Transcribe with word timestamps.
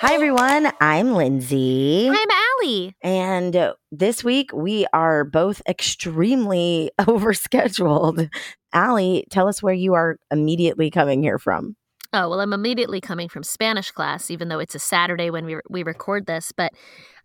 Hi, 0.00 0.14
everyone. 0.14 0.70
I'm 0.80 1.14
Lindsey. 1.14 2.08
I'm 2.08 2.28
Allie. 2.62 2.94
And 3.02 3.74
this 3.90 4.22
week 4.22 4.52
we 4.52 4.86
are 4.92 5.24
both 5.24 5.60
extremely 5.68 6.92
overscheduled. 7.00 8.28
Allie, 8.72 9.26
tell 9.28 9.48
us 9.48 9.60
where 9.60 9.74
you 9.74 9.94
are 9.94 10.18
immediately 10.30 10.88
coming 10.92 11.20
here 11.20 11.40
from. 11.40 11.74
Oh, 12.12 12.28
well, 12.30 12.40
I'm 12.40 12.52
immediately 12.52 13.00
coming 13.00 13.28
from 13.28 13.42
Spanish 13.42 13.90
class, 13.90 14.30
even 14.30 14.46
though 14.46 14.60
it's 14.60 14.76
a 14.76 14.78
Saturday 14.78 15.30
when 15.30 15.44
we, 15.44 15.56
re- 15.56 15.62
we 15.68 15.82
record 15.82 16.26
this. 16.26 16.52
But 16.56 16.70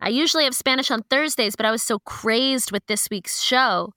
I 0.01 0.09
usually 0.09 0.45
have 0.45 0.55
Spanish 0.55 0.89
on 0.89 1.03
Thursdays, 1.11 1.55
but 1.55 1.67
I 1.67 1.71
was 1.71 1.83
so 1.83 1.99
crazed 1.99 2.71
with 2.71 2.87
this 2.87 3.07
week's 3.11 3.39
show 3.39 3.93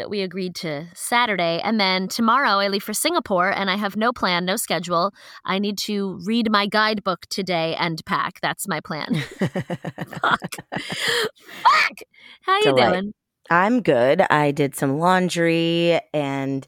that 0.00 0.08
we 0.08 0.22
agreed 0.22 0.54
to 0.54 0.86
Saturday. 0.94 1.60
And 1.62 1.78
then 1.78 2.08
tomorrow 2.08 2.58
I 2.58 2.68
leave 2.68 2.82
for 2.82 2.94
Singapore 2.94 3.50
and 3.50 3.70
I 3.70 3.76
have 3.76 3.96
no 3.96 4.14
plan, 4.14 4.46
no 4.46 4.56
schedule. 4.56 5.12
I 5.44 5.58
need 5.58 5.76
to 5.80 6.18
read 6.24 6.50
my 6.50 6.66
guidebook 6.66 7.26
today 7.28 7.76
and 7.78 8.02
pack. 8.06 8.40
That's 8.40 8.66
my 8.66 8.80
plan. 8.80 9.14
Fuck. 9.38 10.54
Fuck. 10.80 11.98
How 12.40 12.56
you 12.56 12.64
Delight. 12.64 12.92
doing? 12.92 13.14
I'm 13.50 13.82
good. 13.82 14.22
I 14.30 14.52
did 14.52 14.74
some 14.74 14.98
laundry 14.98 16.00
and 16.14 16.66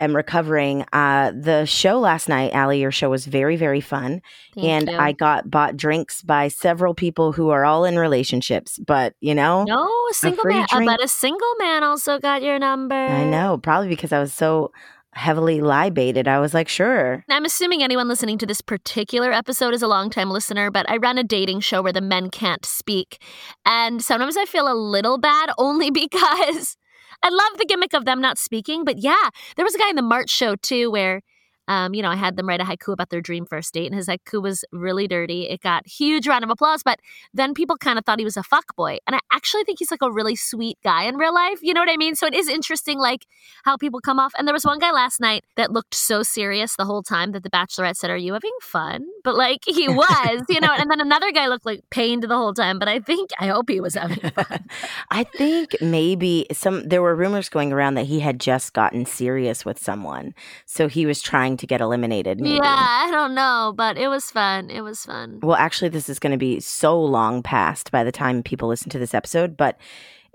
am 0.00 0.16
recovering. 0.16 0.84
Uh, 0.92 1.32
the 1.34 1.64
show 1.66 1.98
last 1.98 2.28
night, 2.28 2.52
Allie, 2.52 2.80
your 2.80 2.90
show 2.90 3.10
was 3.10 3.26
very, 3.26 3.56
very 3.56 3.80
fun. 3.80 4.22
Thank 4.54 4.66
and 4.66 4.88
you. 4.88 4.96
I 4.96 5.12
got 5.12 5.50
bought 5.50 5.76
drinks 5.76 6.22
by 6.22 6.48
several 6.48 6.94
people 6.94 7.32
who 7.32 7.50
are 7.50 7.64
all 7.64 7.84
in 7.84 7.98
relationships. 7.98 8.78
But, 8.78 9.14
you 9.20 9.34
know, 9.34 9.64
No, 9.64 9.88
a 10.10 10.14
single 10.14 10.44
man. 10.44 10.66
Drink- 10.70 10.90
bet 10.90 11.02
a 11.02 11.08
single 11.08 11.54
man 11.58 11.84
also 11.84 12.18
got 12.18 12.42
your 12.42 12.58
number. 12.58 12.94
I 12.94 13.24
know, 13.24 13.58
probably 13.58 13.88
because 13.88 14.12
I 14.12 14.18
was 14.18 14.32
so 14.32 14.72
heavily 15.12 15.60
libated. 15.60 16.28
I 16.28 16.38
was 16.38 16.54
like, 16.54 16.68
sure. 16.68 17.24
I'm 17.28 17.44
assuming 17.44 17.82
anyone 17.82 18.08
listening 18.08 18.38
to 18.38 18.46
this 18.46 18.60
particular 18.60 19.32
episode 19.32 19.74
is 19.74 19.82
a 19.82 19.88
longtime 19.88 20.30
listener, 20.30 20.70
but 20.70 20.88
I 20.88 20.98
run 20.98 21.18
a 21.18 21.24
dating 21.24 21.60
show 21.60 21.82
where 21.82 21.92
the 21.92 22.00
men 22.00 22.30
can't 22.30 22.64
speak. 22.64 23.20
And 23.66 24.02
sometimes 24.02 24.36
I 24.36 24.44
feel 24.44 24.70
a 24.70 24.74
little 24.74 25.18
bad 25.18 25.50
only 25.58 25.90
because 25.90 26.76
I 27.22 27.28
love 27.28 27.58
the 27.58 27.66
gimmick 27.66 27.92
of 27.94 28.04
them 28.04 28.20
not 28.20 28.38
speaking. 28.38 28.84
But 28.84 28.98
yeah, 28.98 29.30
there 29.56 29.64
was 29.64 29.74
a 29.74 29.78
guy 29.78 29.90
in 29.90 29.96
the 29.96 30.02
March 30.02 30.30
show 30.30 30.56
too 30.56 30.90
where. 30.90 31.22
Um, 31.70 31.94
you 31.94 32.02
know, 32.02 32.08
I 32.08 32.16
had 32.16 32.36
them 32.36 32.48
write 32.48 32.60
a 32.60 32.64
haiku 32.64 32.92
about 32.92 33.10
their 33.10 33.20
dream 33.20 33.46
first 33.46 33.72
date, 33.72 33.86
and 33.86 33.94
his 33.94 34.08
haiku 34.08 34.42
was 34.42 34.64
really 34.72 35.06
dirty. 35.06 35.48
It 35.48 35.60
got 35.60 35.86
huge 35.86 36.26
round 36.26 36.42
of 36.42 36.50
applause, 36.50 36.82
but 36.82 36.98
then 37.32 37.54
people 37.54 37.76
kind 37.76 37.96
of 37.96 38.04
thought 38.04 38.18
he 38.18 38.24
was 38.24 38.36
a 38.36 38.42
fuck 38.42 38.74
boy, 38.74 38.98
and 39.06 39.14
I 39.14 39.20
actually 39.32 39.62
think 39.62 39.78
he's 39.78 39.92
like 39.92 40.02
a 40.02 40.10
really 40.10 40.34
sweet 40.34 40.78
guy 40.82 41.04
in 41.04 41.14
real 41.14 41.32
life. 41.32 41.60
You 41.62 41.72
know 41.72 41.80
what 41.80 41.88
I 41.88 41.96
mean? 41.96 42.16
So 42.16 42.26
it 42.26 42.34
is 42.34 42.48
interesting, 42.48 42.98
like 42.98 43.24
how 43.62 43.76
people 43.76 44.00
come 44.00 44.18
off. 44.18 44.32
And 44.36 44.48
there 44.48 44.52
was 44.52 44.64
one 44.64 44.80
guy 44.80 44.90
last 44.90 45.20
night 45.20 45.44
that 45.54 45.70
looked 45.70 45.94
so 45.94 46.24
serious 46.24 46.74
the 46.74 46.84
whole 46.84 47.04
time 47.04 47.30
that 47.32 47.44
the 47.44 47.50
Bachelorette 47.50 47.94
said, 47.94 48.10
"Are 48.10 48.16
you 48.16 48.32
having 48.32 48.56
fun?" 48.60 49.06
But 49.22 49.36
like 49.36 49.60
he 49.64 49.88
was, 50.02 50.42
you 50.48 50.60
know. 50.60 50.74
And 50.76 50.90
then 50.90 51.00
another 51.00 51.30
guy 51.30 51.46
looked 51.46 51.66
like 51.66 51.82
pained 51.90 52.24
the 52.24 52.36
whole 52.36 52.52
time. 52.52 52.80
But 52.80 52.88
I 52.88 52.98
think 52.98 53.30
I 53.38 53.46
hope 53.46 53.70
he 53.70 53.80
was 53.80 53.94
having 53.94 54.18
fun. 54.32 54.64
I 55.12 55.22
think 55.22 55.76
maybe 55.80 56.46
some 56.50 56.88
there 56.88 57.00
were 57.00 57.14
rumors 57.14 57.48
going 57.48 57.72
around 57.72 57.94
that 57.94 58.06
he 58.06 58.18
had 58.18 58.40
just 58.40 58.72
gotten 58.72 59.06
serious 59.06 59.64
with 59.64 59.78
someone. 59.78 60.34
So 60.66 60.88
he 60.88 61.06
was 61.06 61.22
trying 61.22 61.59
to 61.60 61.66
get 61.66 61.80
eliminated 61.80 62.40
maybe. 62.40 62.56
Yeah, 62.56 62.60
I 62.64 63.10
don't 63.10 63.34
know, 63.34 63.72
but 63.76 63.96
it 63.96 64.08
was 64.08 64.30
fun. 64.30 64.68
It 64.70 64.82
was 64.82 65.04
fun. 65.04 65.40
Well, 65.42 65.56
actually 65.56 65.88
this 65.88 66.08
is 66.08 66.18
going 66.18 66.32
to 66.32 66.38
be 66.38 66.60
so 66.60 67.00
long 67.00 67.42
past 67.42 67.90
by 67.90 68.04
the 68.04 68.12
time 68.12 68.42
people 68.42 68.68
listen 68.68 68.90
to 68.90 68.98
this 68.98 69.14
episode, 69.14 69.56
but 69.56 69.78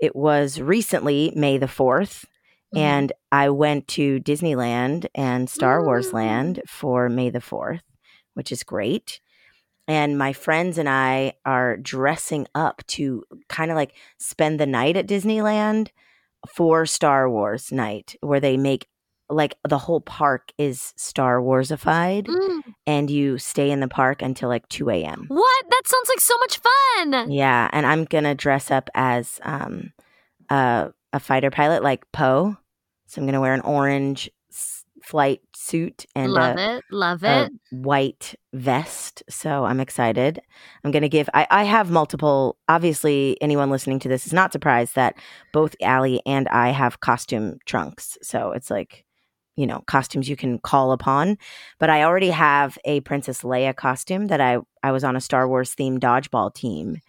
it 0.00 0.16
was 0.16 0.60
recently 0.60 1.32
May 1.36 1.58
the 1.58 1.66
4th 1.66 2.24
Mm-hmm. 2.74 2.82
and 2.82 3.12
I 3.30 3.50
went 3.50 3.86
to 3.88 4.18
Disneyland 4.18 5.06
and 5.14 5.48
Star 5.48 5.84
Wars 5.84 6.08
Mm. 6.08 6.14
Land 6.14 6.62
for 6.66 7.08
May 7.08 7.30
the 7.30 7.38
4th, 7.38 7.82
which 8.34 8.50
is 8.50 8.64
great. 8.64 9.20
And 9.86 10.18
my 10.18 10.32
friends 10.32 10.76
and 10.76 10.88
I 10.88 11.34
are 11.44 11.76
dressing 11.76 12.48
up 12.56 12.84
to 12.88 13.22
kind 13.48 13.70
of 13.70 13.76
like 13.76 13.94
spend 14.18 14.58
the 14.58 14.66
night 14.66 14.96
at 14.96 15.06
Disneyland 15.06 15.90
for 16.52 16.86
Star 16.86 17.30
Wars 17.30 17.70
night, 17.70 18.16
where 18.20 18.40
they 18.40 18.56
make 18.56 18.88
like 19.28 19.56
the 19.68 19.78
whole 19.78 20.00
park 20.00 20.52
is 20.58 20.92
Star 20.96 21.40
Warsified, 21.40 22.26
Mm. 22.26 22.60
and 22.86 23.10
you 23.10 23.38
stay 23.38 23.70
in 23.70 23.80
the 23.80 23.88
park 23.88 24.22
until 24.22 24.48
like 24.48 24.68
2 24.68 24.88
a.m. 24.90 25.24
What? 25.28 25.64
That 25.70 25.82
sounds 25.86 26.08
like 26.08 26.20
so 26.20 26.36
much 26.38 26.58
fun. 26.58 27.30
Yeah, 27.30 27.68
and 27.72 27.86
I'm 27.86 28.04
gonna 28.04 28.34
dress 28.34 28.70
up 28.70 28.88
as 28.94 29.40
um 29.42 29.92
uh, 30.50 30.88
a 31.12 31.20
fighter 31.20 31.50
pilot 31.50 31.82
like 31.82 32.10
Poe. 32.12 32.56
So 33.06 33.20
I'm 33.20 33.26
gonna 33.26 33.40
wear 33.40 33.54
an 33.54 33.60
orange 33.62 34.30
flight 35.02 35.40
suit 35.54 36.04
and 36.16 36.32
love 36.32 36.56
a, 36.56 36.76
it. 36.78 36.84
Love 36.90 37.22
it. 37.22 37.52
white 37.70 38.34
vest. 38.52 39.22
So 39.30 39.64
I'm 39.64 39.78
excited. 39.78 40.40
I'm 40.84 40.90
gonna 40.90 41.08
give. 41.08 41.28
I, 41.34 41.46
I 41.50 41.64
have 41.64 41.90
multiple. 41.90 42.58
Obviously, 42.68 43.36
anyone 43.40 43.70
listening 43.70 43.98
to 44.00 44.08
this 44.08 44.26
is 44.26 44.32
not 44.32 44.52
surprised 44.52 44.94
that 44.96 45.16
both 45.52 45.74
Allie 45.82 46.20
and 46.26 46.48
I 46.48 46.70
have 46.70 47.00
costume 47.00 47.58
trunks. 47.66 48.18
So 48.22 48.52
it's 48.52 48.70
like. 48.70 49.04
You 49.56 49.66
know, 49.66 49.82
costumes 49.86 50.28
you 50.28 50.36
can 50.36 50.58
call 50.58 50.92
upon, 50.92 51.38
but 51.78 51.88
I 51.88 52.02
already 52.02 52.28
have 52.30 52.76
a 52.84 53.00
Princess 53.00 53.40
Leia 53.40 53.74
costume 53.74 54.26
that 54.26 54.40
I 54.40 54.58
I 54.82 54.92
was 54.92 55.02
on 55.02 55.16
a 55.16 55.20
Star 55.20 55.48
Wars 55.48 55.74
themed 55.74 56.00
dodgeball 56.00 56.52
team, 56.54 57.00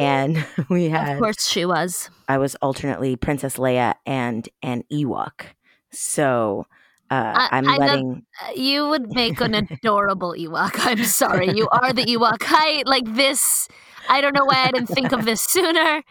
and 0.00 0.42
we 0.70 0.88
had 0.88 1.16
of 1.16 1.18
course 1.20 1.46
she 1.46 1.66
was. 1.66 2.08
I 2.28 2.38
was 2.38 2.54
alternately 2.56 3.14
Princess 3.16 3.56
Leia 3.58 3.94
and 4.06 4.48
an 4.62 4.84
Ewok. 4.90 5.42
So 5.90 6.66
uh, 7.10 7.48
I'm 7.50 7.68
I 7.68 7.76
love- 7.76 7.88
letting. 7.90 8.26
Uh, 8.42 8.52
You 8.56 8.88
would 8.88 9.12
make 9.12 9.40
an 9.42 9.54
adorable 9.70 10.34
Ewok. 10.38 10.72
I'm 10.86 11.04
sorry. 11.04 11.50
You 11.54 11.68
are 11.72 11.92
the 11.92 12.04
Ewok 12.06 12.42
height. 12.42 12.86
Like 12.86 13.04
this. 13.14 13.68
I 14.08 14.20
don't 14.20 14.34
know 14.34 14.44
why 14.44 14.64
I 14.66 14.70
didn't 14.70 14.88
think 14.88 15.12
of 15.12 15.24
this 15.24 15.40
sooner. 15.48 16.02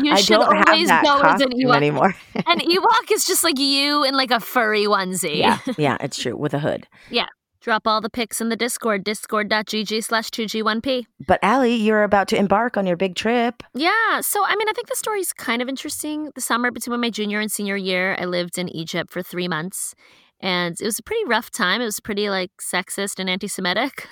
You 0.00 0.12
I 0.12 0.16
should 0.16 0.36
always 0.36 0.88
go 0.88 1.20
as 1.22 1.40
an 1.40 1.50
Ewok. 1.52 1.76
anymore. 1.76 2.14
An 2.34 2.58
Ewok 2.60 3.10
is 3.12 3.24
just 3.24 3.42
like 3.42 3.58
you 3.58 4.04
in 4.04 4.14
like 4.16 4.30
a 4.30 4.40
furry 4.40 4.84
onesie. 4.84 5.38
yeah, 5.38 5.58
yeah, 5.78 5.96
it's 6.00 6.18
true 6.18 6.36
with 6.36 6.54
a 6.54 6.58
hood. 6.58 6.86
Yeah. 7.10 7.26
Drop 7.60 7.86
all 7.86 8.00
the 8.00 8.10
pics 8.10 8.40
in 8.40 8.48
the 8.48 8.56
Discord, 8.56 9.04
discord.gg 9.04 10.02
slash 10.02 10.30
2G1P. 10.30 11.04
But 11.28 11.38
Allie, 11.44 11.76
you're 11.76 12.02
about 12.02 12.26
to 12.28 12.36
embark 12.36 12.76
on 12.76 12.86
your 12.88 12.96
big 12.96 13.14
trip. 13.14 13.62
Yeah. 13.72 14.20
So, 14.20 14.44
I 14.44 14.56
mean, 14.56 14.68
I 14.68 14.72
think 14.72 14.88
the 14.88 14.96
story's 14.96 15.32
kind 15.32 15.62
of 15.62 15.68
interesting. 15.68 16.32
The 16.34 16.40
summer 16.40 16.72
between 16.72 17.00
my 17.00 17.08
junior 17.08 17.38
and 17.38 17.52
senior 17.52 17.76
year, 17.76 18.16
I 18.18 18.24
lived 18.24 18.58
in 18.58 18.68
Egypt 18.74 19.12
for 19.12 19.22
three 19.22 19.46
months. 19.46 19.94
And 20.40 20.74
it 20.80 20.84
was 20.84 20.98
a 20.98 21.04
pretty 21.04 21.24
rough 21.26 21.52
time. 21.52 21.80
It 21.80 21.84
was 21.84 22.00
pretty 22.00 22.28
like 22.30 22.50
sexist 22.60 23.20
and 23.20 23.30
anti 23.30 23.46
Semitic. 23.46 24.08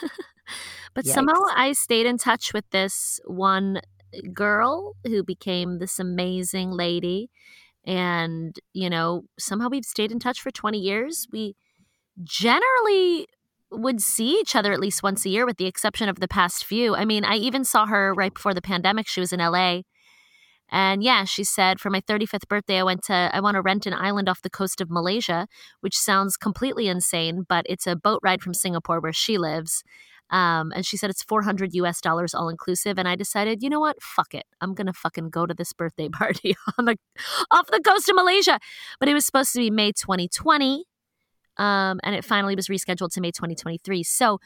But 0.95 1.07
somehow 1.07 1.43
I 1.55 1.73
stayed 1.73 2.07
in 2.07 2.19
touch 2.19 2.53
with 2.53 2.69
this 2.71 3.21
one 3.27 3.81
eh, 4.13 4.21
girl 4.33 4.95
who 5.05 5.23
became 5.23 5.79
this 5.79 5.99
amazing 5.99 6.71
lady. 6.71 7.31
And, 7.87 8.55
you 8.73 8.91
know, 8.91 9.23
somehow 9.39 9.69
we've 9.71 9.85
stayed 9.85 10.13
in 10.13 10.19
touch 10.19 10.41
for 10.41 10.51
20 10.51 10.79
years. 10.79 11.27
We 11.33 11.57
generally 12.23 13.27
would 13.71 14.01
see 14.01 14.39
each 14.41 14.57
other 14.57 14.73
at 14.73 14.81
least 14.81 15.03
once 15.03 15.25
a 15.25 15.29
year, 15.29 15.47
with 15.47 15.57
the 15.57 15.67
exception 15.67 16.09
of 16.09 16.21
the 16.21 16.29
past 16.29 16.65
few. 16.65 16.95
I 16.95 17.05
mean, 17.05 17.25
I 17.25 17.37
even 17.37 17.65
saw 17.65 17.87
her 17.87 18.13
right 18.13 18.35
before 18.35 18.55
the 18.55 18.63
pandemic. 18.63 19.07
She 19.09 19.21
was 19.21 19.33
in 19.33 19.41
LA. 19.41 19.83
And 20.73 21.03
yeah, 21.03 21.25
she 21.25 21.43
said, 21.43 21.81
for 21.81 21.91
my 21.91 22.01
35th 22.01 22.49
birthday, 22.49 22.79
I 22.79 22.85
went 22.85 23.03
to, 23.05 23.31
I 23.33 23.41
want 23.41 23.57
to 23.57 23.63
rent 23.63 23.87
an 23.87 23.95
island 23.95 24.29
off 24.29 24.43
the 24.43 24.51
coast 24.51 24.81
of 24.81 24.91
Malaysia, 24.91 25.49
which 25.81 25.97
sounds 25.97 26.37
completely 26.37 26.87
insane, 26.87 27.45
but 27.49 27.67
it's 27.69 27.89
a 27.89 27.97
boat 27.97 28.21
ride 28.23 28.41
from 28.41 28.55
Singapore 28.55 29.01
where 29.01 29.13
she 29.13 29.37
lives. 29.37 29.83
Um, 30.31 30.73
and 30.75 30.87
she 30.87 30.97
said 30.97 31.11
it's 31.11 31.23
400 31.23 31.75
US 31.75 32.01
dollars 32.01 32.35
all 32.35 32.49
inclusive. 32.49 32.99
And 32.99 33.09
I 33.09 33.17
decided, 33.17 33.63
you 33.63 33.69
know 33.69 33.81
what? 33.81 34.01
Fuck 34.03 34.35
it. 34.35 34.45
I'm 34.61 34.75
going 34.75 34.87
to 34.87 34.93
fucking 34.93 35.31
go 35.31 35.47
to 35.47 35.55
this 35.55 35.73
birthday 35.73 36.09
party 36.13 36.57
on 36.79 36.85
the, 36.85 36.97
off 37.51 37.67
the 37.67 37.81
coast 37.81 38.09
of 38.09 38.15
Malaysia. 38.15 38.59
But 38.99 39.09
it 39.09 39.15
was 39.15 39.27
supposed 39.27 39.53
to 39.53 39.59
be 39.59 39.71
May 39.71 39.93
2020. 39.93 40.85
Um, 41.57 42.01
and 42.03 42.15
it 42.15 42.25
finally 42.25 42.55
was 42.55 42.69
rescheduled 42.69 43.13
to 43.13 43.21
May 43.21 43.33
2023. 43.33 44.03
So 44.05 44.39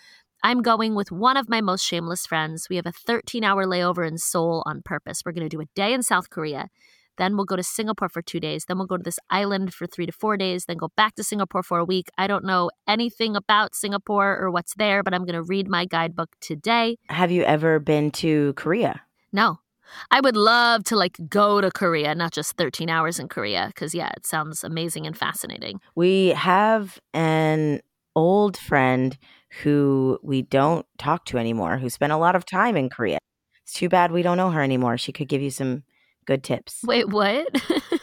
I'm 0.43 0.63
going 0.63 0.95
with 0.95 1.11
one 1.11 1.37
of 1.37 1.49
my 1.49 1.61
most 1.61 1.85
shameless 1.85 2.27
friends. 2.27 2.69
We 2.69 2.77
have 2.77 2.87
a 2.87 2.93
13 2.93 3.45
hour 3.45 3.67
layover 3.67 4.07
in 4.07 4.19
Seoul 4.19 4.63
on 4.67 4.83
purpose. 4.83 5.23
We're 5.25 5.33
going 5.33 5.49
to 5.49 5.57
do 5.57 5.61
a 5.61 5.67
day 5.75 5.95
in 5.95 6.03
South 6.03 6.29
Korea, 6.29 6.69
Then 7.17 7.37
we'll 7.37 7.45
go 7.45 7.57
to 7.57 7.63
Singapore 7.63 8.09
for 8.09 8.23
two 8.23 8.41
days. 8.41 8.65
Then 8.67 8.79
we'll 8.79 8.87
go 8.87 8.97
to 8.97 9.03
this 9.03 9.19
island 9.31 9.73
for 9.75 9.87
three 9.87 10.07
to 10.07 10.13
four 10.13 10.37
days. 10.37 10.67
Then 10.67 10.77
go 10.77 10.91
back 10.97 11.15
to 11.17 11.25
Singapore 11.25 11.63
for 11.63 11.79
a 11.79 11.85
week. 11.85 12.09
I 12.19 12.27
don't 12.27 12.45
know 12.45 12.71
anything 12.87 13.37
about 13.37 13.75
Singapore 13.75 14.39
or 14.39 14.51
what's 14.51 14.75
there, 14.75 15.03
but 15.03 15.15
I'm 15.15 15.25
going 15.25 15.35
to 15.35 15.43
read 15.43 15.69
my 15.69 15.85
guidebook 15.85 16.31
today. 16.41 16.97
Have 17.09 17.31
you 17.31 17.43
ever 17.45 17.79
been 17.79 18.11
to 18.13 18.53
Korea? 18.55 19.03
No. 19.33 19.61
I 20.11 20.21
would 20.21 20.37
love 20.37 20.85
to 20.85 20.97
like 20.97 21.19
go 21.29 21.61
to 21.61 21.71
Korea, 21.71 22.15
not 22.15 22.33
just 22.33 22.57
13 22.57 22.89
hours 22.89 23.19
in 23.19 23.29
Korea, 23.29 23.67
because 23.69 23.95
yeah, 23.95 24.11
it 24.17 24.27
sounds 24.27 24.65
amazing 24.65 25.07
and 25.07 25.17
fascinating. 25.17 25.81
We 25.95 26.29
have 26.29 26.99
an 27.13 27.81
old 28.17 28.57
friend 28.57 29.17
who 29.63 30.19
we 30.23 30.43
don't 30.43 30.87
talk 30.99 31.25
to 31.27 31.39
anymore, 31.39 31.79
who 31.79 31.91
spent 31.91 32.13
a 32.13 32.17
lot 32.17 32.35
of 32.35 32.45
time 32.45 32.77
in 32.77 32.89
Korea. 32.89 33.19
It's 33.63 33.73
too 33.73 33.89
bad 33.89 34.13
we 34.13 34.23
don't 34.23 34.37
know 34.37 34.51
her 34.51 34.63
anymore. 34.63 34.99
She 34.99 35.13
could 35.13 35.29
give 35.29 35.43
you 35.43 35.51
some 35.51 35.85
good 36.27 36.43
tips. 36.45 36.81
Wait, 36.85 37.09
what? 37.09 37.47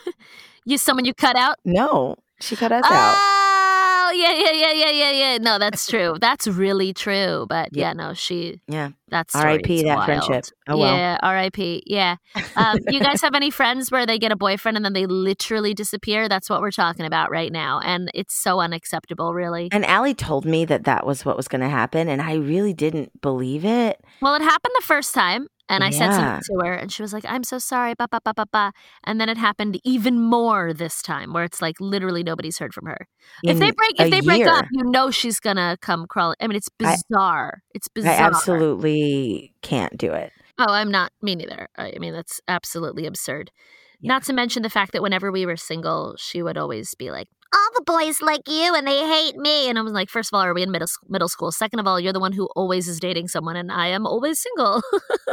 you 0.65 0.77
someone 0.77 1.05
you 1.05 1.13
cut 1.13 1.35
out? 1.35 1.57
No, 1.65 2.15
she 2.39 2.55
cut 2.55 2.71
us 2.71 2.85
out. 2.85 3.15
Oh, 3.17 4.13
yeah, 4.13 4.33
yeah, 4.33 4.51
yeah, 4.51 4.71
yeah, 4.73 4.91
yeah, 4.91 5.11
yeah. 5.11 5.37
No, 5.37 5.57
that's 5.57 5.87
true. 5.87 6.17
That's 6.19 6.45
really 6.45 6.93
true. 6.93 7.45
But 7.47 7.69
yeah, 7.71 7.89
Yeah. 7.89 7.93
no, 7.93 8.13
she. 8.13 8.59
Yeah. 8.67 8.89
That's 9.07 9.33
R.I.P. 9.35 9.83
that 9.83 10.05
friendship. 10.05 10.45
Oh, 10.67 10.77
well. 10.77 10.95
Yeah, 10.95 11.17
R.I.P. 11.21 11.83
Yeah. 11.85 12.15
Um, 12.55 12.79
you 12.89 12.99
guys 12.99 13.21
have 13.21 13.35
any 13.35 13.49
friends 13.51 13.89
where 13.91 14.05
they 14.05 14.17
get 14.19 14.31
a 14.31 14.35
boyfriend 14.35 14.75
and 14.77 14.83
then 14.85 14.93
they 14.93 15.05
literally 15.05 15.73
disappear? 15.73 16.27
That's 16.27 16.49
what 16.49 16.61
we're 16.61 16.71
talking 16.71 17.05
about 17.05 17.31
right 17.31 17.51
now, 17.51 17.79
and 17.83 18.09
it's 18.13 18.33
so 18.33 18.59
unacceptable, 18.59 19.33
really. 19.33 19.69
And 19.71 19.85
Allie 19.85 20.13
told 20.13 20.45
me 20.45 20.65
that 20.65 20.83
that 20.85 21.05
was 21.05 21.23
what 21.25 21.37
was 21.37 21.47
going 21.47 21.61
to 21.61 21.69
happen, 21.69 22.07
and 22.09 22.21
I 22.21 22.35
really 22.35 22.73
didn't 22.73 23.21
believe 23.21 23.63
it. 23.65 24.01
Well, 24.21 24.35
it 24.35 24.41
happened 24.41 24.73
the 24.77 24.85
first 24.85 25.13
time, 25.13 25.47
and 25.71 25.83
I 25.83 25.89
said 25.89 26.13
something 26.13 26.41
to 26.49 26.65
her, 26.65 26.73
and 26.73 26.91
she 26.91 27.01
was 27.01 27.13
like, 27.13 27.25
"I'm 27.27 27.43
so 27.43 27.57
sorry." 27.57 27.93
Ba 27.97 28.07
ba 28.11 28.19
ba 28.23 28.33
ba 28.35 28.45
ba. 28.51 28.71
And 29.05 29.19
then 29.19 29.29
it 29.29 29.37
happened 29.37 29.79
even 29.83 30.19
more 30.19 30.73
this 30.73 31.01
time, 31.01 31.33
where 31.33 31.43
it's 31.43 31.61
like 31.61 31.75
literally 31.79 32.23
nobody's 32.23 32.57
heard 32.57 32.73
from 32.73 32.85
her. 32.87 33.07
if 33.43 33.57
they 33.59 33.71
break, 33.71 33.99
if 33.99 34.11
they 34.11 34.21
break 34.21 34.45
up, 34.45 34.65
you 34.71 34.83
know 34.83 35.11
she's 35.11 35.39
gonna 35.39 35.77
come 35.81 36.05
crawling. 36.07 36.35
I 36.41 36.47
mean, 36.47 36.57
it's 36.57 36.69
I- 36.83 36.95
bizarre. 37.09 37.61
it's 37.73 37.87
bizarre. 37.87 38.13
I 38.13 38.17
absolutely 38.17 39.53
can't 39.61 39.97
do 39.97 40.11
it. 40.13 40.31
Oh, 40.57 40.71
I'm 40.71 40.91
not. 40.91 41.11
Me 41.21 41.35
neither. 41.35 41.67
I 41.77 41.93
I 41.95 41.99
mean, 41.99 42.13
that's 42.13 42.39
absolutely 42.47 43.05
absurd. 43.05 43.51
Yeah. 43.99 44.09
Not 44.13 44.23
to 44.23 44.33
mention 44.33 44.63
the 44.63 44.69
fact 44.69 44.93
that 44.93 45.01
whenever 45.01 45.31
we 45.31 45.45
were 45.45 45.57
single, 45.57 46.15
she 46.17 46.41
would 46.41 46.57
always 46.57 46.95
be 46.95 47.11
like, 47.11 47.27
"All 47.53 47.69
the 47.75 47.83
boys 47.85 48.21
like 48.21 48.41
you, 48.47 48.73
and 48.75 48.87
they 48.87 49.05
hate 49.07 49.35
me." 49.35 49.69
And 49.69 49.77
I 49.77 49.81
was 49.81 49.93
like, 49.93 50.09
first 50.09 50.31
of 50.33 50.37
all, 50.37 50.43
are 50.43 50.53
we 50.53 50.63
in 50.63 50.71
middle 50.71 50.87
middle 51.07 51.29
school? 51.29 51.51
Second 51.51 51.79
of 51.79 51.87
all, 51.87 51.99
you're 51.99 52.13
the 52.13 52.19
one 52.19 52.33
who 52.33 52.47
always 52.55 52.87
is 52.87 52.99
dating 52.99 53.27
someone, 53.27 53.55
and 53.55 53.71
I 53.71 53.87
am 53.87 54.05
always 54.05 54.39
single. 54.41 54.81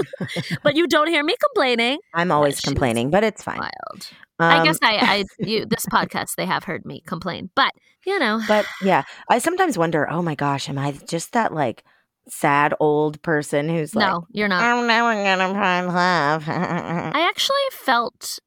but 0.62 0.76
you 0.76 0.86
don't 0.86 1.08
hear 1.08 1.24
me 1.24 1.34
complaining. 1.40 1.98
I'm 2.14 2.30
always 2.32 2.56
she's 2.56 2.64
complaining, 2.64 3.10
but 3.10 3.24
it's 3.24 3.42
fine. 3.42 3.58
Wild. 3.58 4.08
I 4.40 4.58
Um, 4.58 4.64
guess 4.64 4.78
I, 4.82 4.96
I, 4.96 5.24
you, 5.38 5.66
this 5.66 5.86
podcast, 5.86 6.36
they 6.36 6.46
have 6.46 6.62
heard 6.64 6.84
me 6.86 7.02
complain, 7.06 7.50
but 7.56 7.72
you 8.06 8.18
know, 8.18 8.40
But 8.46 8.66
yeah, 8.82 9.02
I 9.28 9.38
sometimes 9.38 9.76
wonder, 9.76 10.08
oh 10.08 10.22
my 10.22 10.34
gosh, 10.36 10.68
am 10.68 10.78
I 10.78 10.92
just 11.08 11.32
that 11.32 11.52
like 11.52 11.82
sad 12.28 12.72
old 12.78 13.20
person 13.22 13.68
who's 13.68 13.94
like, 13.96 14.08
no, 14.08 14.26
you're 14.30 14.48
not. 14.48 14.62
I'm 14.62 14.86
never 14.86 15.12
gonna 15.14 15.52
find 15.52 15.86
love? 15.88 16.44
I 16.48 17.26
actually 17.28 17.56
felt 17.72 18.38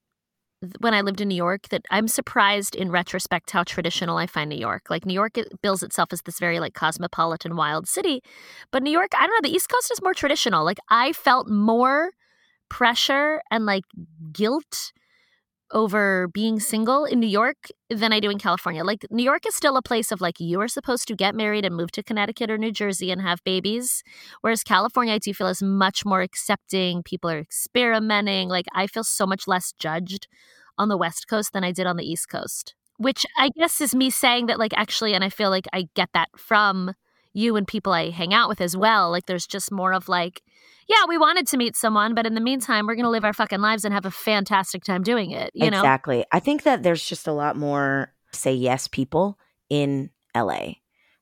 when 0.80 0.94
I 0.94 1.02
lived 1.02 1.22
in 1.22 1.28
New 1.28 1.36
York 1.36 1.70
that 1.70 1.84
I'm 1.90 2.08
surprised 2.08 2.76
in 2.76 2.92
retrospect 2.92 3.52
how 3.52 3.64
traditional 3.64 4.18
I 4.18 4.28
find 4.28 4.50
New 4.50 4.60
York. 4.60 4.90
Like 4.90 5.06
New 5.06 5.14
York 5.14 5.38
bills 5.62 5.84
itself 5.84 6.14
as 6.14 6.22
this 6.22 6.40
very 6.40 6.60
like 6.60 6.74
cosmopolitan 6.74 7.56
wild 7.56 7.88
city, 7.88 8.22
but 8.72 8.84
New 8.84 8.92
York, 8.92 9.12
I 9.18 9.26
don't 9.26 9.44
know, 9.44 9.50
the 9.50 9.56
East 9.56 9.70
Coast 9.70 9.92
is 9.92 10.02
more 10.02 10.14
traditional. 10.14 10.64
Like 10.64 10.80
I 10.90 11.14
felt 11.14 11.50
more 11.50 12.12
pressure 12.70 13.42
and 13.50 13.66
like 13.66 13.84
guilt 14.32 14.94
over 15.74 16.28
being 16.28 16.60
single 16.60 17.06
in 17.06 17.20
New 17.20 17.28
York 17.28 17.68
than 17.90 18.14
I 18.14 18.20
do 18.20 18.30
in 18.30 18.38
California. 18.38 18.84
Like 18.84 19.06
New 19.10 19.24
York 19.24 19.46
is 19.46 19.56
still 19.56 19.78
a 19.78 19.82
place 19.82 20.12
of 20.12 20.22
like 20.22 20.40
you 20.40 20.60
are 20.62 20.68
supposed 20.68 21.08
to 21.08 21.16
get 21.16 21.36
married 21.36 21.66
and 21.66 21.76
move 21.76 21.92
to 21.94 22.04
Connecticut 22.04 22.50
or 22.50 22.58
New 22.58 22.72
Jersey 22.72 23.12
and 23.12 23.22
have 23.22 23.44
babies, 23.44 24.04
whereas 24.42 24.64
California 24.64 25.14
I 25.14 25.20
do 25.20 25.34
feel 25.34 25.48
is 25.48 25.64
much 25.64 26.06
more 26.06 26.22
accepting. 26.22 27.04
People 27.04 27.30
are 27.30 27.40
experimenting. 27.40 28.50
Like 28.50 28.66
I 28.74 28.88
feel 28.88 29.04
so 29.04 29.26
much 29.26 29.48
less 29.48 29.74
judged 29.78 30.28
on 30.78 30.90
the 30.90 30.98
West 30.98 31.28
Coast 31.28 31.54
than 31.54 31.64
I 31.64 31.72
did 31.72 31.88
on 31.88 31.98
the 31.98 32.06
East 32.06 32.30
Coast. 32.30 32.76
Which 32.98 33.26
I 33.38 33.50
guess 33.58 33.82
is 33.82 33.96
me 33.96 34.10
saying 34.10 34.46
that 34.48 34.60
like 34.60 34.74
actually 34.76 35.14
and 35.14 35.24
I 35.24 35.30
feel 35.30 35.50
like 35.50 35.66
I 35.74 35.88
get 35.96 36.10
that 36.14 36.30
from 36.38 36.94
you 37.34 37.56
and 37.56 37.68
people 37.68 37.94
I 37.94 38.10
hang 38.10 38.34
out 38.34 38.50
with 38.50 38.62
as 38.62 38.76
well. 38.76 39.10
Like 39.10 39.26
there's 39.26 39.48
just 39.48 39.72
more 39.72 39.94
of 39.94 40.10
like 40.10 40.42
yeah, 40.92 41.06
we 41.08 41.18
wanted 41.18 41.48
to 41.48 41.58
meet 41.58 41.78
someone, 41.78 42.14
but 42.14 42.26
in 42.26 42.36
the 42.36 42.42
meantime, 42.42 42.86
we're 42.86 42.96
going 42.96 43.06
to 43.06 43.10
live 43.10 43.24
our 43.24 43.32
fucking 43.32 43.62
lives 43.62 43.86
and 43.86 43.94
have 43.94 44.06
a 44.06 44.12
fantastic 44.12 44.84
time 44.84 45.04
doing 45.04 45.32
it, 45.32 45.50
you 45.54 45.72
know? 45.72 45.80
exactly. 45.80 46.26
I 46.34 46.40
think 46.40 46.64
that 46.64 46.84
there's 46.84 47.06
just 47.06 47.28
a 47.28 47.32
lot 47.32 47.56
more 47.56 48.14
say 48.34 48.54
yes 48.54 48.90
people 48.90 49.40
in 49.70 50.10
LA. 50.36 50.74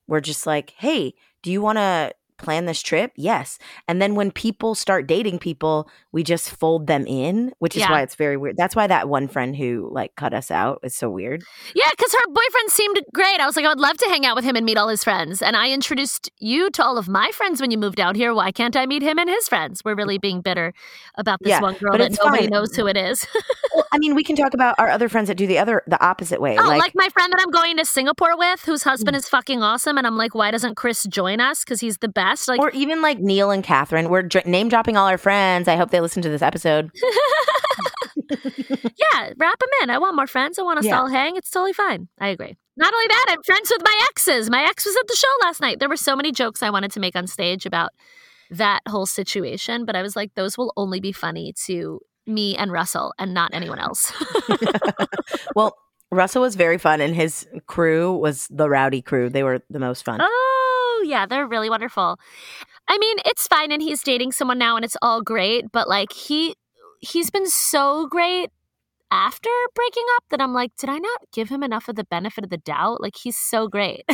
We're 0.08 0.20
just 0.20 0.44
like, 0.44 0.74
hey, 0.76 1.14
do 1.44 1.52
you 1.52 1.62
want 1.62 1.78
to 1.78 2.12
plan 2.40 2.66
this 2.66 2.82
trip? 2.82 3.12
Yes. 3.16 3.58
And 3.88 4.00
then 4.00 4.14
when 4.14 4.30
people 4.30 4.74
start 4.74 5.06
dating 5.06 5.38
people, 5.38 5.88
we 6.12 6.22
just 6.22 6.50
fold 6.50 6.86
them 6.86 7.06
in, 7.06 7.52
which 7.58 7.76
is 7.76 7.80
Yeah. 7.82 7.90
why 7.90 8.02
it's 8.02 8.14
very 8.14 8.36
weird. 8.36 8.56
That's 8.56 8.74
why 8.74 8.86
that 8.86 9.08
one 9.08 9.28
friend 9.28 9.54
who 9.56 9.88
like 9.92 10.14
cut 10.16 10.34
us 10.34 10.50
out 10.50 10.80
is 10.82 10.94
so 10.94 11.08
weird. 11.10 11.42
Yeah, 11.74 11.88
because 11.90 12.12
her 12.12 12.26
boyfriend 12.28 12.70
seemed 12.70 13.00
great. 13.14 13.40
I 13.40 13.46
was 13.46 13.56
like, 13.56 13.64
I 13.64 13.68
would 13.68 13.80
love 13.80 13.96
to 13.98 14.06
hang 14.08 14.26
out 14.26 14.36
with 14.36 14.44
him 14.44 14.56
and 14.56 14.64
meet 14.66 14.76
all 14.76 14.88
his 14.88 15.04
friends. 15.04 15.42
And 15.42 15.56
I 15.56 15.70
introduced 15.70 16.30
you 16.38 16.70
to 16.70 16.84
all 16.84 16.98
of 16.98 17.08
my 17.08 17.30
friends 17.32 17.60
when 17.60 17.70
you 17.70 17.78
moved 17.78 18.00
out 18.00 18.16
here. 18.16 18.34
Why 18.34 18.50
can't 18.52 18.76
I 18.76 18.86
meet 18.86 19.02
him 19.02 19.18
and 19.18 19.28
his 19.28 19.48
friends? 19.48 19.82
We're 19.84 19.94
really 19.94 20.18
being 20.18 20.40
bitter 20.40 20.72
about 21.16 21.38
this 21.40 21.50
Yeah, 21.50 21.60
one 21.60 21.74
girl 21.74 21.92
but 21.92 21.98
that 21.98 22.18
nobody 22.22 22.44
fine. 22.44 22.50
knows 22.50 22.74
who 22.74 22.86
it 22.86 22.96
is. 22.96 23.26
Well, 23.74 23.84
I 23.92 23.98
mean, 23.98 24.14
we 24.14 24.24
can 24.24 24.36
talk 24.36 24.54
about 24.54 24.74
our 24.78 24.88
other 24.88 25.08
friends 25.08 25.28
that 25.28 25.36
do 25.36 25.46
the 25.46 25.58
other, 25.58 25.82
the 25.86 26.02
opposite 26.04 26.40
way. 26.40 26.56
oh, 26.58 26.68
like, 26.68 26.94
my 26.94 27.08
friend 27.10 27.32
that 27.32 27.40
I'm 27.40 27.50
going 27.50 27.76
to 27.76 27.84
Singapore 27.84 28.36
with, 28.36 28.62
whose 28.64 28.82
husband 28.82 29.14
Mm. 29.14 29.18
is 29.18 29.28
fucking 29.28 29.62
awesome. 29.62 29.98
And 29.98 30.06
I'm 30.06 30.16
like, 30.16 30.34
why 30.34 30.50
doesn't 30.50 30.76
Chris 30.76 31.04
join 31.04 31.40
us? 31.40 31.64
Because 31.64 31.80
he's 31.80 31.98
the 31.98 32.08
best. 32.08 32.29
Like, 32.48 32.60
or 32.60 32.70
even 32.70 33.02
like 33.02 33.18
Neil 33.18 33.50
and 33.50 33.62
Catherine. 33.64 34.08
We're 34.08 34.22
dr- 34.22 34.46
name 34.46 34.68
dropping 34.68 34.96
all 34.96 35.06
our 35.06 35.18
friends. 35.18 35.68
I 35.68 35.76
hope 35.76 35.90
they 35.90 36.00
listen 36.00 36.22
to 36.22 36.28
this 36.28 36.42
episode. 36.42 36.90
yeah, 38.30 39.32
wrap 39.36 39.58
them 39.58 39.68
in. 39.82 39.90
I 39.90 39.98
want 39.98 40.16
more 40.16 40.26
friends. 40.26 40.58
I 40.58 40.62
want 40.62 40.78
us 40.78 40.84
to 40.84 40.96
all 40.96 41.08
hang. 41.08 41.36
It's 41.36 41.50
totally 41.50 41.72
fine. 41.72 42.08
I 42.18 42.28
agree. 42.28 42.56
Not 42.76 42.92
only 42.94 43.06
that, 43.08 43.26
I'm 43.28 43.42
friends 43.42 43.70
with 43.70 43.82
my 43.82 44.06
exes. 44.10 44.48
My 44.50 44.62
ex 44.62 44.86
was 44.86 44.96
at 44.96 45.06
the 45.06 45.16
show 45.16 45.46
last 45.46 45.60
night. 45.60 45.80
There 45.80 45.88
were 45.88 45.96
so 45.96 46.16
many 46.16 46.32
jokes 46.32 46.62
I 46.62 46.70
wanted 46.70 46.92
to 46.92 47.00
make 47.00 47.16
on 47.16 47.26
stage 47.26 47.66
about 47.66 47.90
that 48.50 48.80
whole 48.88 49.06
situation, 49.06 49.84
but 49.84 49.96
I 49.96 50.02
was 50.02 50.16
like, 50.16 50.34
those 50.34 50.56
will 50.56 50.72
only 50.76 51.00
be 51.00 51.12
funny 51.12 51.52
to 51.66 52.00
me 52.26 52.56
and 52.56 52.72
Russell 52.72 53.12
and 53.18 53.34
not 53.34 53.50
anyone 53.52 53.78
else. 53.78 54.12
well, 55.54 55.76
Russell 56.12 56.42
was 56.42 56.56
very 56.56 56.78
fun, 56.78 57.00
and 57.00 57.14
his 57.14 57.46
crew 57.66 58.16
was 58.16 58.48
the 58.50 58.68
rowdy 58.68 59.02
crew. 59.02 59.28
They 59.28 59.42
were 59.44 59.60
the 59.70 59.78
most 59.78 60.04
fun. 60.04 60.20
oh, 60.20 60.59
yeah, 61.10 61.26
they're 61.26 61.46
really 61.46 61.68
wonderful. 61.68 62.18
I 62.88 62.98
mean, 62.98 63.16
it's 63.24 63.46
fine 63.46 63.72
and 63.72 63.82
he's 63.82 64.02
dating 64.02 64.32
someone 64.32 64.58
now 64.58 64.76
and 64.76 64.84
it's 64.84 64.96
all 65.02 65.22
great, 65.22 65.66
but 65.72 65.88
like 65.88 66.12
he 66.12 66.54
he's 67.00 67.30
been 67.30 67.46
so 67.46 68.06
great 68.08 68.50
after 69.10 69.50
breaking 69.74 70.04
up 70.16 70.24
that 70.30 70.40
I'm 70.40 70.52
like, 70.52 70.70
did 70.78 70.88
I 70.88 70.98
not 70.98 71.20
give 71.32 71.48
him 71.48 71.62
enough 71.62 71.88
of 71.88 71.96
the 71.96 72.04
benefit 72.04 72.44
of 72.44 72.50
the 72.50 72.58
doubt? 72.58 73.00
Like 73.00 73.16
he's 73.16 73.36
so 73.36 73.68
great. 73.68 74.04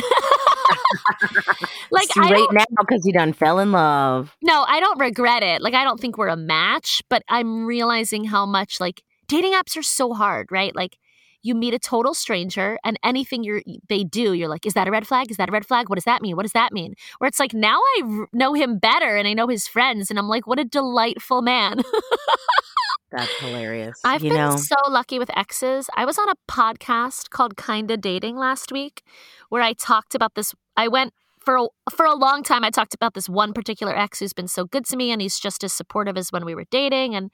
like 1.91 2.05
it's 2.05 2.13
too 2.13 2.21
I 2.21 2.29
late 2.29 2.51
now 2.51 2.65
because 2.79 3.03
he 3.05 3.11
done 3.11 3.33
fell 3.33 3.59
in 3.59 3.71
love. 3.71 4.35
no, 4.41 4.65
I 4.67 4.79
don't 4.79 4.99
regret 4.99 5.43
it. 5.43 5.61
Like 5.61 5.73
I 5.73 5.83
don't 5.83 5.99
think 5.99 6.17
we're 6.17 6.27
a 6.29 6.37
match, 6.37 7.01
but 7.09 7.21
I'm 7.29 7.65
realizing 7.65 8.25
how 8.25 8.45
much 8.45 8.79
like 8.79 9.03
dating 9.27 9.53
apps 9.53 9.77
are 9.77 9.83
so 9.83 10.13
hard, 10.13 10.47
right? 10.51 10.75
Like 10.75 10.97
you 11.43 11.55
meet 11.55 11.73
a 11.73 11.79
total 11.79 12.13
stranger 12.13 12.77
and 12.83 12.97
anything 13.03 13.43
you're 13.43 13.61
they 13.89 14.03
do, 14.03 14.33
you're 14.33 14.49
like, 14.49 14.65
is 14.65 14.73
that 14.73 14.87
a 14.87 14.91
red 14.91 15.07
flag? 15.07 15.31
Is 15.31 15.37
that 15.37 15.49
a 15.49 15.51
red 15.51 15.65
flag? 15.65 15.89
What 15.89 15.95
does 15.95 16.05
that 16.05 16.21
mean? 16.21 16.35
What 16.35 16.43
does 16.43 16.53
that 16.53 16.73
mean? 16.73 16.95
Where 17.19 17.27
it's 17.27 17.39
like 17.39 17.53
now 17.53 17.77
I 17.77 18.01
r- 18.03 18.27
know 18.33 18.53
him 18.53 18.79
better 18.79 19.15
and 19.15 19.27
I 19.27 19.33
know 19.33 19.47
his 19.47 19.67
friends 19.67 20.09
and 20.09 20.19
I'm 20.19 20.27
like, 20.27 20.47
what 20.47 20.59
a 20.59 20.65
delightful 20.65 21.41
man. 21.41 21.81
That's 23.11 23.31
hilarious. 23.39 23.99
I've 24.03 24.23
you 24.23 24.31
been 24.31 24.37
know, 24.37 24.57
so 24.57 24.75
lucky 24.89 25.17
with 25.17 25.35
exes. 25.37 25.89
I 25.95 26.05
was 26.05 26.17
on 26.17 26.27
a 26.29 26.35
podcast 26.51 27.29
called 27.29 27.55
Kinda 27.55 27.97
Dating 27.97 28.35
last 28.35 28.71
week 28.71 29.03
where 29.49 29.61
I 29.61 29.73
talked 29.73 30.13
about 30.13 30.35
this. 30.35 30.53
I 30.75 30.89
went 30.89 31.13
for 31.39 31.55
a, 31.55 31.67
for 31.91 32.05
a 32.05 32.15
long 32.15 32.43
time. 32.43 32.65
I 32.65 32.69
talked 32.69 32.93
about 32.93 33.13
this 33.13 33.29
one 33.29 33.53
particular 33.53 33.97
ex 33.97 34.19
who's 34.19 34.33
been 34.33 34.49
so 34.49 34.65
good 34.65 34.85
to 34.87 34.97
me 34.97 35.11
and 35.11 35.21
he's 35.21 35.39
just 35.39 35.63
as 35.63 35.71
supportive 35.71 36.17
as 36.17 36.31
when 36.31 36.43
we 36.43 36.53
were 36.53 36.65
dating. 36.69 37.15
And 37.15 37.31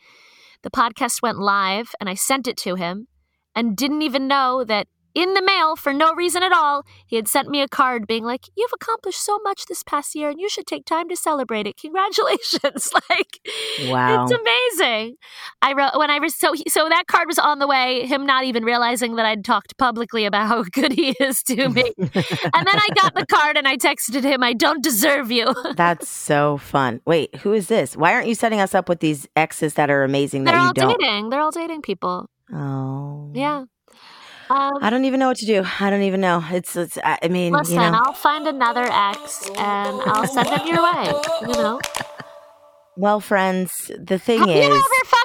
the 0.61 0.69
podcast 0.69 1.23
went 1.23 1.39
live 1.39 1.95
and 1.99 2.07
I 2.07 2.13
sent 2.13 2.47
it 2.47 2.57
to 2.57 2.75
him 2.75 3.07
and 3.55 3.75
didn't 3.75 4.01
even 4.01 4.27
know 4.27 4.63
that 4.63 4.87
in 5.15 5.33
the 5.33 5.41
mail 5.41 5.75
for 5.75 5.93
no 5.93 6.13
reason 6.13 6.43
at 6.43 6.51
all, 6.51 6.83
he 7.05 7.15
had 7.15 7.27
sent 7.27 7.47
me 7.47 7.61
a 7.61 7.67
card 7.67 8.07
being 8.07 8.23
like, 8.23 8.47
You've 8.55 8.71
accomplished 8.73 9.23
so 9.23 9.39
much 9.43 9.65
this 9.67 9.83
past 9.83 10.15
year 10.15 10.29
and 10.29 10.39
you 10.39 10.49
should 10.49 10.65
take 10.65 10.85
time 10.85 11.07
to 11.09 11.15
celebrate 11.15 11.67
it. 11.67 11.77
Congratulations. 11.77 12.89
like, 13.09 13.39
wow. 13.89 14.23
it's 14.23 14.31
amazing. 14.31 15.15
I 15.61 15.73
wrote 15.73 15.97
when 15.97 16.09
I 16.09 16.19
was 16.19 16.35
so 16.35 16.53
he, 16.53 16.63
so 16.67 16.89
that 16.89 17.05
card 17.07 17.27
was 17.27 17.37
on 17.37 17.59
the 17.59 17.67
way. 17.67 18.05
Him 18.05 18.25
not 18.25 18.43
even 18.45 18.63
realizing 18.63 19.15
that 19.15 19.25
I'd 19.25 19.45
talked 19.45 19.77
publicly 19.77 20.25
about 20.25 20.47
how 20.47 20.63
good 20.71 20.91
he 20.91 21.15
is 21.19 21.43
to 21.43 21.69
me, 21.69 21.93
and 21.97 22.11
then 22.13 22.23
I 22.53 22.87
got 22.95 23.15
the 23.15 23.25
card 23.27 23.57
and 23.57 23.67
I 23.67 23.77
texted 23.77 24.23
him, 24.23 24.43
"I 24.43 24.53
don't 24.53 24.83
deserve 24.83 25.31
you." 25.31 25.53
That's 25.75 26.09
so 26.09 26.57
fun. 26.57 27.01
Wait, 27.05 27.35
who 27.37 27.53
is 27.53 27.67
this? 27.67 27.95
Why 27.95 28.13
aren't 28.13 28.27
you 28.27 28.35
setting 28.35 28.59
us 28.59 28.73
up 28.73 28.89
with 28.89 28.99
these 28.99 29.27
exes 29.35 29.75
that 29.75 29.89
are 29.89 30.03
amazing 30.03 30.43
They're 30.43 30.53
that 30.53 30.59
you 30.59 30.67
all 30.67 30.73
don't? 30.73 30.99
dating. 30.99 31.29
They're 31.29 31.41
all 31.41 31.51
dating 31.51 31.81
people. 31.81 32.29
Oh. 32.51 33.31
Yeah. 33.33 33.65
Um, 34.49 34.73
I 34.81 34.89
don't 34.89 35.05
even 35.05 35.19
know 35.19 35.27
what 35.27 35.37
to 35.37 35.45
do. 35.45 35.63
I 35.79 35.89
don't 35.89 36.01
even 36.03 36.21
know. 36.21 36.43
It's, 36.51 36.75
it's 36.75 36.97
I 37.03 37.27
mean, 37.29 37.53
listen, 37.53 37.75
you 37.75 37.79
know. 37.79 38.01
I'll 38.05 38.13
find 38.13 38.47
another 38.47 38.83
ex 38.83 39.49
and 39.57 40.01
I'll 40.01 40.27
send 40.27 40.49
him 40.49 40.67
your 40.67 40.83
way. 40.83 41.13
You 41.41 41.47
know. 41.53 41.79
Well, 42.95 43.19
friends, 43.19 43.71
the 43.97 44.19
thing 44.19 44.39
Have 44.39 44.49
is, 44.49 44.83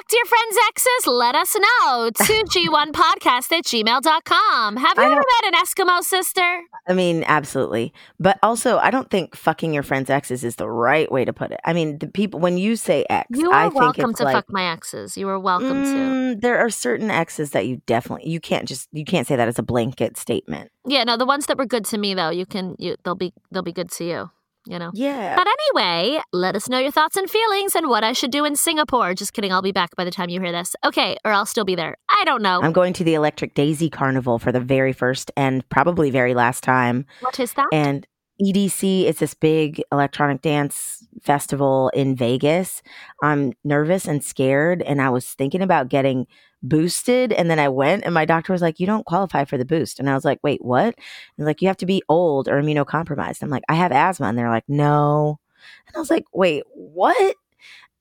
fucked 0.09 0.13
your 0.13 0.25
friend's 0.25 0.57
exes? 0.67 1.07
Let 1.07 1.35
us 1.35 1.55
know. 1.55 2.09
2g1podcast 2.19 3.51
at 3.51 3.63
gmail.com. 3.65 4.77
Have 4.77 4.97
you 4.97 5.03
ever 5.03 5.15
met 5.15 5.53
an 5.53 5.53
Eskimo 5.53 6.01
sister? 6.01 6.61
I 6.87 6.93
mean, 6.93 7.23
absolutely. 7.27 7.93
But 8.19 8.39
also, 8.43 8.77
I 8.77 8.91
don't 8.91 9.09
think 9.09 9.35
fucking 9.35 9.73
your 9.73 9.83
friend's 9.83 10.09
exes 10.09 10.43
is 10.43 10.55
the 10.55 10.69
right 10.69 11.11
way 11.11 11.25
to 11.25 11.33
put 11.33 11.51
it. 11.51 11.59
I 11.65 11.73
mean, 11.73 11.99
the 11.99 12.07
people 12.07 12.39
when 12.39 12.57
you 12.57 12.75
say 12.75 13.05
ex, 13.09 13.27
You 13.31 13.51
I 13.51 13.65
are 13.65 13.69
think 13.69 13.81
welcome 13.81 14.09
it's 14.11 14.19
to 14.19 14.25
like, 14.25 14.35
fuck 14.35 14.51
my 14.51 14.71
exes. 14.71 15.17
You 15.17 15.27
are 15.29 15.39
welcome 15.39 15.83
to. 15.83 15.89
mm, 15.89 16.41
there 16.41 16.57
are 16.59 16.69
certain 16.69 17.11
exes 17.11 17.51
that 17.51 17.67
you 17.67 17.81
definitely 17.85 18.29
you 18.29 18.39
can't 18.39 18.67
just 18.67 18.87
you 18.91 19.05
can't 19.05 19.27
say 19.27 19.35
that 19.35 19.47
as 19.47 19.59
a 19.59 19.63
blanket 19.63 20.17
statement. 20.17 20.71
Yeah, 20.85 21.03
no, 21.03 21.17
the 21.17 21.25
ones 21.25 21.45
that 21.47 21.57
were 21.57 21.65
good 21.65 21.85
to 21.85 21.97
me 21.97 22.13
though, 22.13 22.29
you 22.29 22.45
can 22.45 22.75
you 22.79 22.95
they'll 23.03 23.15
be 23.15 23.33
they'll 23.51 23.61
be 23.61 23.73
good 23.73 23.91
to 23.91 24.03
you. 24.03 24.31
You 24.65 24.77
know. 24.77 24.91
Yeah. 24.93 25.35
But 25.35 25.47
anyway, 25.47 26.21
let 26.33 26.55
us 26.55 26.69
know 26.69 26.79
your 26.79 26.91
thoughts 26.91 27.15
and 27.15 27.29
feelings 27.29 27.75
and 27.75 27.87
what 27.87 28.03
I 28.03 28.13
should 28.13 28.31
do 28.31 28.45
in 28.45 28.55
Singapore. 28.55 29.13
Just 29.13 29.33
kidding, 29.33 29.51
I'll 29.51 29.61
be 29.61 29.71
back 29.71 29.95
by 29.95 30.03
the 30.03 30.11
time 30.11 30.29
you 30.29 30.39
hear 30.41 30.51
this. 30.51 30.75
Okay, 30.85 31.17
or 31.23 31.31
I'll 31.31 31.45
still 31.45 31.65
be 31.65 31.75
there. 31.75 31.97
I 32.09 32.23
don't 32.25 32.41
know. 32.41 32.61
I'm 32.61 32.73
going 32.73 32.93
to 32.93 33.03
the 33.03 33.13
Electric 33.13 33.53
Daisy 33.53 33.89
Carnival 33.89 34.37
for 34.37 34.51
the 34.51 34.59
very 34.59 34.93
first 34.93 35.31
and 35.37 35.67
probably 35.69 36.11
very 36.11 36.33
last 36.33 36.63
time. 36.63 37.05
what 37.21 37.39
is 37.39 37.53
that? 37.53 37.67
And 37.71 38.05
EDC 38.41 39.05
is 39.05 39.19
this 39.19 39.33
big 39.33 39.81
electronic 39.91 40.41
dance 40.41 41.05
festival 41.21 41.89
in 41.93 42.15
Vegas. 42.15 42.81
I'm 43.21 43.53
nervous 43.63 44.07
and 44.07 44.23
scared, 44.23 44.81
and 44.81 45.01
I 45.01 45.09
was 45.09 45.25
thinking 45.25 45.61
about 45.61 45.89
getting 45.89 46.25
boosted. 46.61 47.33
And 47.33 47.49
then 47.49 47.59
I 47.59 47.69
went, 47.69 48.03
and 48.03 48.13
my 48.13 48.25
doctor 48.25 48.53
was 48.53 48.61
like, 48.61 48.79
You 48.79 48.85
don't 48.85 49.05
qualify 49.05 49.45
for 49.45 49.57
the 49.57 49.65
boost. 49.65 49.99
And 49.99 50.09
I 50.09 50.13
was 50.15 50.25
like, 50.25 50.39
Wait, 50.43 50.63
what? 50.63 50.95
And 51.37 51.45
like, 51.45 51.61
You 51.61 51.67
have 51.67 51.77
to 51.77 51.85
be 51.85 52.03
old 52.09 52.47
or 52.47 52.61
immunocompromised. 52.61 53.41
I'm 53.41 53.49
like, 53.49 53.63
I 53.69 53.75
have 53.75 53.91
asthma. 53.91 54.27
And 54.27 54.37
they're 54.37 54.49
like, 54.49 54.67
No. 54.67 55.39
And 55.87 55.95
I 55.95 55.99
was 55.99 56.09
like, 56.09 56.25
Wait, 56.33 56.63
what? 56.73 57.35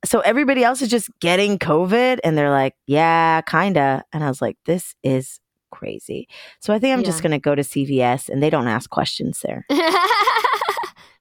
So 0.05 0.21
everybody 0.21 0.62
else 0.62 0.81
is 0.81 0.88
just 0.91 1.11
getting 1.21 1.59
COVID, 1.59 2.21
and 2.23 2.38
they're 2.38 2.50
like, 2.50 2.75
Yeah, 2.87 3.41
kinda. 3.43 4.05
And 4.12 4.25
I 4.25 4.29
was 4.29 4.41
like, 4.43 4.57
This 4.65 4.95
is 5.03 5.41
crazy. 5.71 6.29
So 6.61 6.73
I 6.73 6.79
think 6.79 6.93
I'm 6.95 7.05
just 7.05 7.23
going 7.23 7.33
to 7.33 7.38
go 7.38 7.55
to 7.55 7.62
CVS, 7.62 8.29
and 8.29 8.43
they 8.43 8.50
don't 8.50 8.69
ask 8.69 8.88
questions 8.91 9.41
there 9.41 9.67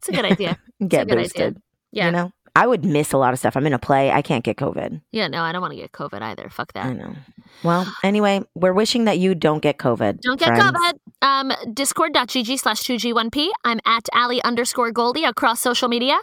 it's 0.08 0.10
a 0.10 0.12
good 0.12 0.32
idea. 0.32 0.58
get 0.88 1.08
good 1.08 1.17
idea. 1.17 1.24
boosted. 1.24 1.62
Yeah. 1.91 2.06
You 2.08 2.12
know, 2.12 2.32
I 2.57 2.65
would 2.65 2.83
miss 2.83 3.13
a 3.13 3.19
lot 3.19 3.33
of 3.33 3.39
stuff. 3.39 3.55
I'm 3.55 3.67
in 3.67 3.73
a 3.73 3.77
play. 3.77 4.09
I 4.09 4.23
can't 4.23 4.43
get 4.43 4.57
COVID. 4.57 4.99
Yeah, 5.11 5.27
no, 5.27 5.43
I 5.43 5.51
don't 5.51 5.61
want 5.61 5.73
to 5.73 5.77
get 5.77 5.91
COVID 5.91 6.23
either. 6.23 6.49
Fuck 6.49 6.73
that. 6.73 6.87
I 6.87 6.93
know. 6.93 7.13
Well, 7.63 7.85
anyway, 8.03 8.41
we're 8.55 8.73
wishing 8.73 9.05
that 9.05 9.19
you 9.19 9.35
don't 9.35 9.61
get 9.61 9.77
COVID. 9.77 10.21
Don't 10.21 10.39
get 10.39 10.55
friends. 10.55 10.71
COVID. 10.71 10.93
Um, 11.21 11.51
discord.gg 11.71 12.57
slash 12.59 12.81
2G1P. 12.81 13.49
I'm 13.63 13.79
at 13.85 14.09
Ali 14.11 14.41
underscore 14.41 14.91
Goldie 14.91 15.23
across 15.23 15.61
social 15.61 15.87
media. 15.87 16.17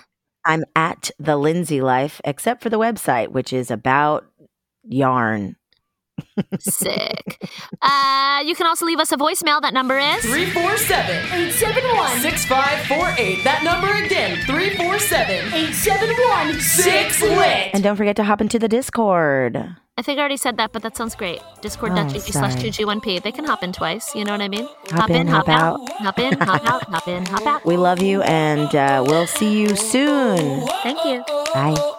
I'm 0.45 0.65
at 0.75 1.13
the 1.21 1.37
Lindsey 1.37 1.81
Life, 1.81 2.21
except 2.25 2.65
for 2.65 2.69
the 2.69 2.81
website, 2.81 3.29
which 3.29 3.53
is 3.53 3.71
about 3.71 4.27
yarn. 4.83 5.55
Sick. 6.59 7.49
uh, 7.81 8.43
you 8.45 8.57
can 8.57 8.67
also 8.67 8.85
leave 8.87 8.99
us 8.99 9.13
a 9.13 9.17
voicemail. 9.17 9.63
That 9.63 9.73
number 9.73 9.99
is 9.99 10.23
347 10.23 11.17
871 11.17 11.84
6548. 12.21 13.45
That 13.45 13.63
number 13.65 13.89
again 14.05 14.37
347 14.47 15.53
871 15.53 16.61
6 16.61 17.23
lit. 17.23 17.71
And 17.75 17.83
don't 17.83 17.97
forget 17.97 18.17
to 18.17 18.25
hop 18.25 18.41
into 18.41 18.59
the 18.59 18.69
Discord. 18.69 19.57
I 19.97 20.03
think 20.03 20.19
I 20.19 20.23
already 20.23 20.37
said 20.37 20.57
that, 20.57 20.73
but 20.73 20.83
that 20.83 20.97
sounds 20.97 21.15
great. 21.15 21.41
Discord.gg 21.61 22.21
slash 22.21 22.57
2G1P. 22.57 23.23
They 23.23 23.31
can 23.31 23.45
hop 23.45 23.63
in 23.63 23.73
twice. 23.73 24.13
You 24.15 24.25
know 24.25 24.33
what 24.33 24.41
I 24.41 24.49
mean? 24.49 24.69
Hop 24.91 25.09
in, 25.11 25.29
hop 25.29 25.49
out. 25.49 25.89
Hop 25.93 26.19
in, 26.19 26.37
hop 26.41 26.67
out, 26.67 26.83
hop 26.85 27.07
in, 27.07 27.25
hop 27.27 27.47
out. 27.47 27.65
We 27.65 27.77
love 27.77 28.03
you, 28.03 28.21
and 28.23 28.75
uh, 28.75 29.05
we'll 29.07 29.29
see 29.29 29.61
you 29.61 29.77
soon. 29.77 30.67
Thank 30.83 31.05
you. 31.05 31.23
Bye. 31.55 31.94